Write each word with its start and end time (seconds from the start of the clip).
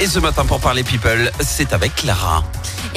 Et 0.00 0.06
ce 0.06 0.18
matin, 0.18 0.46
pour 0.46 0.60
parler 0.60 0.82
people, 0.82 1.30
c'est 1.40 1.74
avec 1.74 1.94
Clara. 1.94 2.42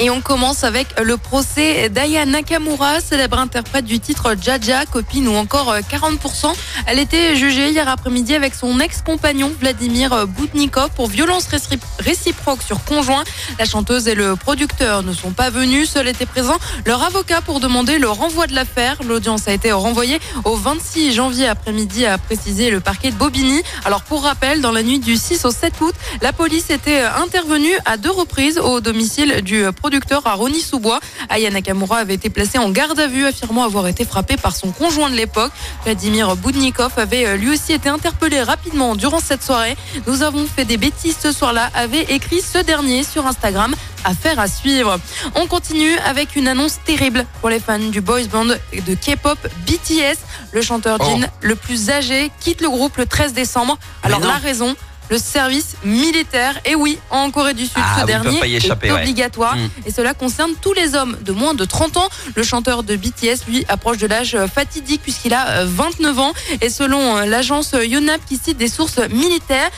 Et 0.00 0.10
on 0.10 0.20
commence 0.22 0.64
avec 0.64 0.88
le 1.00 1.16
procès 1.16 1.88
d'Aya 1.88 2.24
Nakamura, 2.24 3.00
célèbre 3.00 3.38
interprète 3.38 3.84
du 3.84 4.00
titre 4.00 4.34
Jaja, 4.40 4.86
copine 4.86 5.28
ou 5.28 5.34
encore 5.36 5.70
euh, 5.70 5.80
40%. 5.88 6.52
Elle 6.86 6.98
était 6.98 7.36
jugée 7.36 7.68
hier 7.68 7.88
après-midi 7.88 8.34
avec 8.34 8.54
son 8.56 8.80
ex-compagnon 8.80 9.52
Vladimir 9.60 10.26
Boutnikov 10.26 10.90
pour 10.96 11.06
violence 11.06 11.46
récipro- 11.46 11.78
réciproque 12.00 12.62
sur 12.62 12.82
conjoint. 12.84 13.22
La 13.60 13.66
chanteuse 13.66 14.08
et 14.08 14.16
le 14.16 14.34
producteur 14.34 15.04
ne 15.04 15.12
sont 15.12 15.30
pas 15.30 15.50
venus, 15.50 15.90
seul 15.90 16.08
était 16.08 16.26
présent 16.26 16.56
leur 16.86 17.04
avocat 17.04 17.40
pour 17.42 17.60
demander 17.60 17.98
le 17.98 18.08
renvoi 18.08 18.46
de 18.48 18.54
l'affaire. 18.54 18.96
L'audience 19.06 19.46
a 19.46 19.52
été 19.52 19.70
renvoyée 19.70 20.18
au 20.44 20.56
26 20.56 21.12
janvier 21.12 21.46
après-midi, 21.46 22.04
a 22.06 22.18
précisé 22.18 22.70
le 22.70 22.80
parquet 22.80 23.10
de 23.12 23.16
Bobigny. 23.16 23.62
Alors 23.84 24.02
pour 24.02 24.24
rappel, 24.24 24.60
dans 24.60 24.72
la 24.72 24.82
nuit 24.82 24.98
du 24.98 25.16
6 25.16 25.44
au 25.44 25.52
7 25.52 25.74
août, 25.82 25.94
la 26.20 26.32
police 26.32 26.70
était 26.70 26.93
intervenue 27.00 27.72
à 27.84 27.96
deux 27.96 28.10
reprises 28.10 28.58
au 28.58 28.80
domicile 28.80 29.42
du 29.42 29.64
producteur 29.72 30.26
à 30.26 30.34
Rony-sous-Bois. 30.34 31.00
Aya 31.28 31.50
Nakamura 31.50 31.98
avait 31.98 32.14
été 32.14 32.30
placée 32.30 32.58
en 32.58 32.70
garde 32.70 32.98
à 32.98 33.06
vue, 33.06 33.24
affirmant 33.26 33.64
avoir 33.64 33.86
été 33.88 34.04
frappée 34.04 34.36
par 34.36 34.54
son 34.54 34.70
conjoint 34.70 35.10
de 35.10 35.14
l'époque. 35.16 35.52
Vladimir 35.84 36.36
Boudnikov 36.36 36.92
avait 36.96 37.26
euh, 37.26 37.36
lui 37.36 37.50
aussi 37.50 37.72
été 37.72 37.88
interpellé 37.88 38.42
rapidement 38.42 38.94
durant 38.94 39.20
cette 39.20 39.42
soirée. 39.42 39.76
Nous 40.06 40.22
avons 40.22 40.46
fait 40.46 40.64
des 40.64 40.76
bêtises 40.76 41.16
ce 41.20 41.32
soir-là, 41.32 41.70
avait 41.74 42.02
écrit 42.02 42.40
ce 42.40 42.58
dernier 42.58 43.02
sur 43.02 43.26
Instagram. 43.26 43.74
Affaire 44.06 44.38
à 44.38 44.48
suivre. 44.48 44.98
On 45.34 45.46
continue 45.46 45.96
avec 46.00 46.36
une 46.36 46.46
annonce 46.46 46.78
terrible 46.84 47.24
pour 47.40 47.48
les 47.48 47.58
fans 47.58 47.78
du 47.78 48.02
boys 48.02 48.24
band 48.30 48.44
de 48.44 48.94
K-pop 48.94 49.38
BTS. 49.66 50.18
Le 50.52 50.60
chanteur 50.60 50.98
Oh. 51.00 51.04
Jin, 51.04 51.26
le 51.40 51.56
plus 51.56 51.90
âgé, 51.90 52.30
quitte 52.40 52.60
le 52.60 52.68
groupe 52.68 52.98
le 52.98 53.06
13 53.06 53.32
décembre. 53.32 53.78
Alors 54.02 54.20
la 54.20 54.36
raison 54.36 54.76
le 55.10 55.18
service 55.18 55.76
militaire. 55.84 56.58
Et 56.64 56.74
oui, 56.74 56.98
en 57.10 57.30
Corée 57.30 57.54
du 57.54 57.64
Sud, 57.64 57.76
Ah 57.76 58.00
ce 58.00 58.06
dernier 58.06 58.40
pas 58.40 58.46
y 58.46 58.56
échapper, 58.56 58.88
est 58.88 58.92
obligatoire. 58.92 59.56
Mm. 59.56 59.68
Et 59.86 59.90
cela 59.92 60.14
concerne 60.14 60.52
tous 60.60 60.72
les 60.72 60.94
hommes 60.94 61.16
de 61.22 61.32
moins 61.32 61.54
de 61.54 61.64
30 61.64 61.96
ans. 61.96 62.08
Le 62.34 62.42
chanteur 62.42 62.82
de 62.82 62.96
BTS, 62.96 63.46
lui, 63.48 63.64
approche 63.68 63.98
de 63.98 64.06
l'âge 64.06 64.34
euh, 64.34 64.46
fatidique 64.46 65.02
puisqu'il 65.02 65.34
a 65.34 65.48
euh, 65.48 65.66
29 65.66 66.18
ans. 66.18 66.32
Et 66.60 66.70
selon 66.70 67.16
euh, 67.16 67.26
l'agence 67.26 67.72
Yonhap 67.72 68.20
qui 68.26 68.36
cite 68.36 68.56
des 68.56 68.68
sources 68.68 68.98
militaires, 69.10 69.70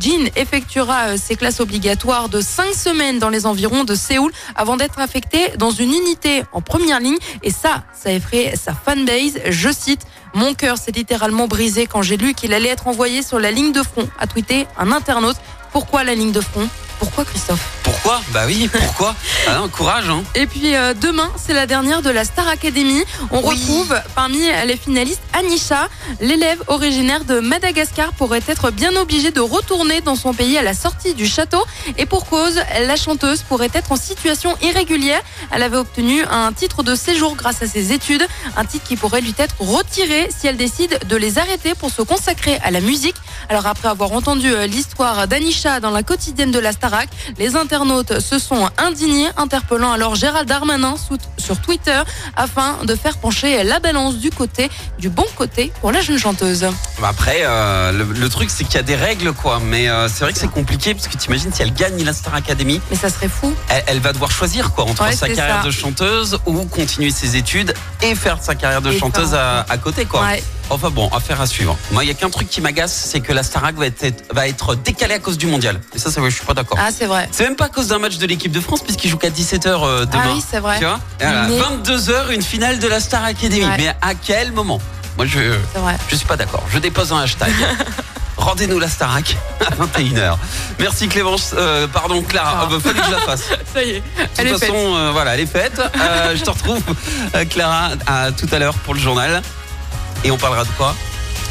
Jin 0.00 0.26
effectuera 0.36 1.08
euh, 1.08 1.16
ses 1.16 1.36
classes 1.36 1.60
obligatoires 1.60 2.28
de 2.28 2.40
5 2.40 2.74
semaines 2.74 3.18
dans 3.18 3.28
les 3.28 3.46
environs 3.46 3.84
de 3.84 3.94
Séoul 3.94 4.32
avant 4.54 4.76
d'être 4.76 4.98
affecté 4.98 5.52
dans 5.58 5.70
une 5.70 5.92
unité 5.92 6.44
en 6.52 6.60
première 6.60 7.00
ligne. 7.00 7.18
Et 7.42 7.50
ça, 7.50 7.84
ça 7.92 8.12
effraie 8.12 8.54
sa 8.56 8.72
fanbase. 8.74 9.38
Je 9.48 9.70
cite, 9.70 10.06
mon 10.34 10.54
cœur 10.54 10.76
s'est 10.76 10.92
littéralement 10.92 11.48
brisé 11.48 11.86
quand 11.86 12.02
j'ai 12.02 12.16
lu 12.16 12.34
qu'il 12.34 12.52
allait 12.52 12.68
être 12.68 12.88
envoyé 12.88 13.22
sur 13.22 13.38
la 13.38 13.50
ligne 13.50 13.72
de 13.72 13.82
front, 13.82 14.08
a 14.18 14.26
tweeté 14.26 14.65
un 14.78 14.92
internaute. 14.92 15.36
Pourquoi 15.72 16.04
la 16.04 16.14
ligne 16.14 16.32
de 16.32 16.40
front? 16.40 16.68
Pourquoi 16.98 17.24
Christophe? 17.24 17.60
Pourquoi? 17.82 18.20
Bah 18.28 18.44
oui, 18.46 18.70
pourquoi? 18.72 19.14
Ah 19.48 19.58
non, 19.60 19.68
courage, 19.68 20.08
hein. 20.10 20.24
et 20.34 20.46
puis 20.46 20.74
euh, 20.74 20.92
demain, 20.92 21.30
c'est 21.36 21.54
la 21.54 21.66
dernière 21.66 22.02
de 22.02 22.10
la 22.10 22.24
Star 22.24 22.48
Academy. 22.48 23.04
On 23.30 23.40
Oui. 23.46 23.54
retrouve 23.54 23.94
parmi 24.16 24.40
les 24.66 24.76
finalistes 24.76 25.20
Anisha, 25.38 25.88
l'élève 26.20 26.60
originaire 26.66 27.24
de 27.24 27.38
Madagascar 27.38 28.12
pourrait 28.14 28.42
être 28.48 28.72
bien 28.72 28.96
obligée 28.96 29.30
de 29.30 29.40
retourner 29.40 30.00
dans 30.00 30.16
son 30.16 30.34
pays 30.34 30.58
à 30.58 30.62
la 30.62 30.74
sortie 30.74 31.14
du 31.14 31.26
château. 31.28 31.62
Et 31.96 32.06
pour 32.06 32.26
cause, 32.26 32.60
la 32.86 32.96
chanteuse 32.96 33.42
pourrait 33.42 33.70
être 33.72 33.92
en 33.92 33.96
situation 33.96 34.56
irrégulière. 34.62 35.20
Elle 35.52 35.62
avait 35.62 35.76
obtenu 35.76 36.24
un 36.24 36.52
titre 36.52 36.82
de 36.82 36.96
séjour 36.96 37.36
grâce 37.36 37.62
à 37.62 37.68
ses 37.68 37.92
études, 37.92 38.26
un 38.56 38.64
titre 38.64 38.84
qui 38.88 38.96
pourrait 38.96 39.20
lui 39.20 39.34
être 39.38 39.54
retiré 39.60 40.28
si 40.36 40.48
elle 40.48 40.56
décide 40.56 40.98
de 41.06 41.16
les 41.16 41.38
arrêter 41.38 41.74
pour 41.76 41.90
se 41.90 42.02
consacrer 42.02 42.58
à 42.64 42.72
la 42.72 42.80
musique. 42.80 43.16
Alors 43.48 43.66
après 43.66 43.88
avoir 43.88 44.10
entendu 44.12 44.52
euh, 44.52 44.66
l'histoire 44.66 45.28
d'Anisha 45.28 45.78
dans 45.78 45.90
la 45.90 46.02
quotidienne 46.02 46.50
de 46.50 46.58
la 46.58 46.72
Starac, 46.72 47.08
les 47.38 47.54
internautes 47.54 48.18
se 48.18 48.38
sont 48.40 48.68
indignés, 48.78 49.28
interpellant 49.36 49.92
alors 49.92 50.14
Gérald 50.14 50.48
Darmanin 50.48 50.94
sur 51.38 51.58
Twitter 51.60 52.00
afin 52.36 52.78
de 52.84 52.94
faire 52.94 53.18
pencher 53.18 53.62
la 53.64 53.78
balance 53.80 54.16
du 54.16 54.30
côté, 54.30 54.70
du 54.98 55.08
bon 55.08 55.24
côté 55.36 55.72
pour 55.80 55.92
la 55.92 56.00
jeune 56.00 56.18
chanteuse. 56.18 56.66
Bah 57.00 57.08
après, 57.10 57.40
euh, 57.42 57.92
le, 57.92 58.04
le 58.04 58.28
truc, 58.28 58.50
c'est 58.50 58.64
qu'il 58.64 58.74
y 58.74 58.78
a 58.78 58.82
des 58.82 58.96
règles, 58.96 59.32
quoi. 59.32 59.60
Mais 59.62 59.88
euh, 59.88 60.08
c'est 60.08 60.24
vrai 60.24 60.32
que 60.32 60.38
c'est 60.38 60.50
compliqué 60.50 60.94
parce 60.94 61.08
que 61.08 61.16
t'imagines 61.16 61.52
si 61.52 61.62
elle 61.62 61.72
gagne 61.74 62.02
la 62.04 62.12
Star 62.12 62.34
Academy, 62.34 62.80
Mais 62.90 62.96
ça 62.96 63.08
serait 63.10 63.28
fou. 63.28 63.54
elle, 63.68 63.84
elle 63.86 64.00
va 64.00 64.12
devoir 64.12 64.30
choisir, 64.30 64.72
quoi, 64.72 64.84
entre 64.84 65.02
Ouais, 65.04 65.12
sa 65.14 65.28
carrière 65.28 65.60
ça. 65.60 65.66
de 65.66 65.70
chanteuse 65.70 66.38
ou 66.46 66.64
continuer 66.64 67.10
ses 67.10 67.36
études 67.36 67.74
et 68.02 68.14
faire 68.14 68.38
sa 68.42 68.54
carrière 68.54 68.82
de 68.82 68.90
Et 68.92 68.98
chanteuse 68.98 69.34
à, 69.34 69.64
à 69.68 69.78
côté, 69.78 70.04
quoi. 70.04 70.22
Ouais. 70.22 70.42
Enfin 70.68 70.90
bon, 70.90 71.08
affaire 71.08 71.40
à 71.40 71.46
suivre. 71.46 71.76
Moi, 71.92 72.04
il 72.04 72.08
y 72.08 72.10
a 72.10 72.14
qu'un 72.14 72.28
truc 72.30 72.48
qui 72.50 72.60
m'agace, 72.60 72.92
c'est 72.92 73.20
que 73.20 73.32
la 73.32 73.42
Starac 73.42 73.76
va 73.76 73.86
être, 73.86 74.24
va 74.34 74.48
être 74.48 74.74
décalée 74.74 75.14
à 75.14 75.18
cause 75.20 75.38
du 75.38 75.46
mondial. 75.46 75.80
Et 75.94 75.98
ça, 75.98 76.10
ça 76.10 76.20
je 76.24 76.28
suis 76.34 76.44
pas 76.44 76.54
d'accord. 76.54 76.78
Ah, 76.80 76.88
c'est 76.96 77.06
vrai. 77.06 77.28
C'est 77.30 77.44
même 77.44 77.56
pas 77.56 77.66
à 77.66 77.68
cause 77.68 77.88
d'un 77.88 77.98
match 77.98 78.18
de 78.18 78.26
l'équipe 78.26 78.50
de 78.52 78.60
France, 78.60 78.82
puisqu'il 78.82 79.08
joue 79.08 79.16
qu'à 79.18 79.30
17h 79.30 80.06
demain. 80.06 80.08
Ah 80.12 80.28
oui, 80.34 80.42
c'est 80.48 80.58
vrai. 80.60 80.78
Tu 80.78 80.84
vois 80.84 80.98
Voilà, 81.20 81.46
Mais- 81.48 81.58
22h, 81.60 82.32
une 82.34 82.42
finale 82.42 82.78
de 82.80 82.88
la 82.88 82.98
Star 83.00 83.24
Academy. 83.24 83.64
Ouais. 83.64 83.76
Mais 83.78 83.88
à 84.02 84.14
quel 84.14 84.52
moment? 84.52 84.80
Moi, 85.16 85.26
je, 85.26 85.38
C'est 85.72 85.78
vrai. 85.80 85.96
je 86.08 86.16
suis 86.16 86.26
pas 86.26 86.36
d'accord. 86.36 86.62
Je 86.72 86.78
dépose 86.78 87.12
un 87.12 87.20
hashtag. 87.20 87.52
Rendez-nous 88.36 88.78
la 88.78 88.88
Starac 88.88 89.36
à 89.60 89.74
21h. 89.84 90.36
Merci 90.78 91.08
Clémence, 91.08 91.54
euh, 91.56 91.86
pardon 91.88 92.22
Clara, 92.22 92.62
Ah. 92.64 92.66
Bah, 92.70 92.76
fallait 92.82 93.00
que 93.00 93.06
je 93.06 93.10
la 93.12 93.18
fasse. 93.18 93.44
Ça 93.74 93.82
y 93.82 93.90
est. 93.90 94.00
De 94.00 94.02
est 94.22 94.26
toute 94.52 94.58
faite. 94.60 94.70
façon, 94.70 94.94
euh, 94.96 95.10
voilà, 95.12 95.34
elle 95.34 95.40
est 95.40 95.46
faite. 95.46 95.80
Euh, 95.80 96.36
je 96.36 96.42
te 96.44 96.50
retrouve, 96.50 96.82
euh, 97.34 97.44
Clara, 97.46 97.90
à 98.06 98.32
tout 98.32 98.46
à 98.52 98.58
l'heure 98.58 98.74
pour 98.74 98.94
le 98.94 99.00
journal. 99.00 99.42
Et 100.24 100.30
on 100.30 100.36
parlera 100.38 100.64
de 100.64 100.70
quoi? 100.76 100.94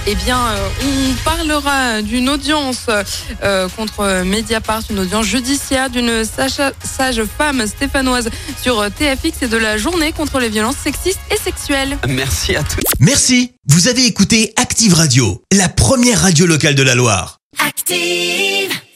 Eh 0.08 0.16
bien, 0.16 0.40
euh, 0.40 0.70
on 0.84 1.24
parlera 1.24 2.02
d'une 2.02 2.30
audience 2.30 2.86
euh, 2.90 3.68
contre 3.70 4.24
Mediapart, 4.24 4.84
une 4.92 5.00
audience 5.00 5.26
judiciaire 5.26 5.90
d'une 5.90 6.24
sage 6.24 7.24
femme 7.38 7.66
stéphanoise 7.66 8.30
sur 8.62 8.86
TFX 8.92 9.44
et 9.44 9.48
de 9.48 9.58
la 9.58 9.78
journée 9.78 10.12
contre 10.12 10.40
les 10.40 10.50
violences 10.50 10.78
sexistes 10.78 11.20
et 11.32 11.38
sexuelles. 11.38 11.98
Merci 12.08 12.56
à 12.56 12.62
tous. 12.62 12.84
Merci, 13.00 13.54
vous 13.68 13.88
avez 13.88 14.06
écouté 14.06 14.54
Active 14.58 14.94
Radio, 14.94 15.42
la 15.52 15.70
première 15.70 16.22
radio 16.22 16.46
locale 16.46 16.76
de 16.76 16.84
la 16.84 16.94
Loire. 16.94 17.40
Active. 17.66 18.85